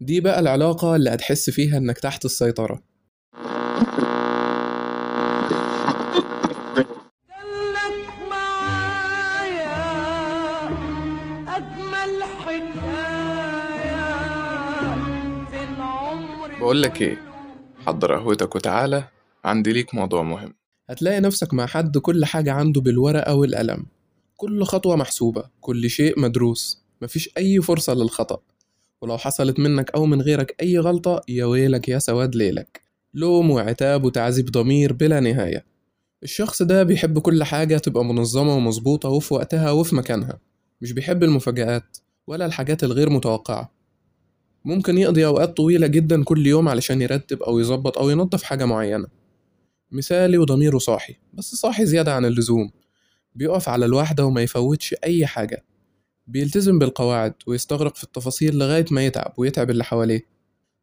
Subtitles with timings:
[0.00, 2.82] دي بقى العلاقة اللي هتحس فيها إنك تحت السيطرة.
[15.52, 16.58] العمر.
[16.60, 17.18] بقولك إيه؟
[17.86, 19.04] حضر قهوتك وتعالى
[19.44, 20.54] عندي ليك موضوع مهم.
[20.90, 23.86] هتلاقي نفسك مع حد كل حاجة عنده بالورقة والقلم.
[24.36, 28.38] كل خطوة محسوبة كل شيء مدروس مفيش أي فرصة للخطأ.
[29.02, 32.82] ولو حصلت منك أو من غيرك أي غلطة يا ويلك يا سواد ليلك.
[33.14, 35.64] لوم وعتاب وتعذيب ضمير بلا نهاية.
[36.22, 40.38] الشخص ده بيحب كل حاجة تبقى منظمة ومظبوطة وفي وقتها وفي مكانها.
[40.80, 43.72] مش بيحب المفاجآت ولا الحاجات الغير متوقعة.
[44.64, 49.06] ممكن يقضي أوقات طويلة جدا كل يوم علشان يرتب أو يظبط أو ينظف حاجة معينة.
[49.92, 52.70] مثالي وضميره صاحي بس صاحي زيادة عن اللزوم.
[53.34, 55.64] بيقف على الواحدة وما يفوتش أي حاجة.
[56.28, 60.20] بيلتزم بالقواعد ويستغرق في التفاصيل لغاية ما يتعب ويتعب اللي حواليه.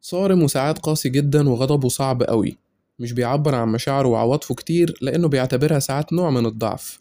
[0.00, 2.56] صارم وساعات قاسي جدا وغضبه صعب قوي.
[2.98, 7.00] مش بيعبر عن مشاعره وعواطفه كتير لأنه بيعتبرها ساعات نوع من الضعف.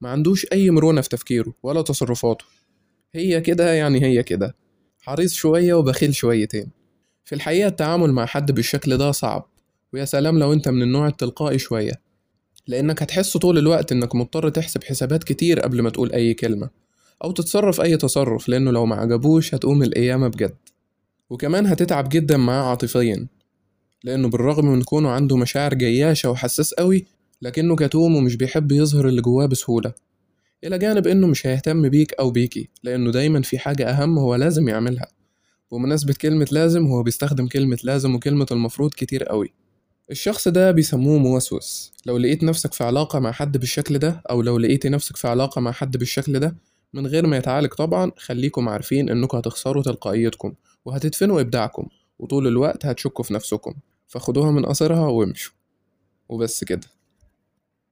[0.00, 2.44] ما عندوش أي مرونة في تفكيره ولا تصرفاته.
[3.14, 4.54] هي كده يعني هي كده.
[5.00, 6.70] حريص شوية وبخيل شويتين.
[7.24, 9.48] في الحقيقة التعامل مع حد بالشكل ده صعب.
[9.92, 11.92] ويا سلام لو أنت من النوع التلقائي شوية.
[12.66, 16.85] لأنك هتحس طول الوقت إنك مضطر تحسب حسابات كتير قبل ما تقول أي كلمة.
[17.24, 20.56] أو تتصرف أي تصرف لأنه لو ما عجبوش هتقوم القيامة بجد.
[21.30, 23.26] وكمان هتتعب جدا معاه عاطفيا
[24.04, 27.06] لأنه بالرغم من كونه عنده مشاعر جياشة وحساس قوي
[27.42, 29.92] لكنه كتوم ومش بيحب يظهر اللي جواه بسهولة.
[30.64, 34.68] إلى جانب إنه مش هيهتم بيك أو بيكي لأنه دايما في حاجة أهم هو لازم
[34.68, 35.06] يعملها.
[35.72, 39.52] بمناسبة كلمة لازم هو بيستخدم كلمة لازم وكلمة المفروض كتير قوي.
[40.10, 41.92] الشخص ده بيسموه موسوس.
[42.06, 45.60] لو لقيت نفسك في علاقة مع حد بالشكل ده أو لو لقيتي نفسك في علاقة
[45.60, 46.56] مع حد بالشكل ده
[46.92, 53.24] من غير ما يتعالج طبعا خليكم عارفين إنكم هتخسروا تلقائيتكم وهتدفنوا إبداعكم وطول الوقت هتشكوا
[53.24, 53.74] في نفسكم
[54.06, 55.52] فخدوها من قصرها وامشوا.
[56.28, 56.95] وبس كده.